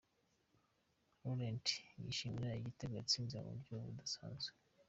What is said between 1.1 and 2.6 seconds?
Laurent yishimira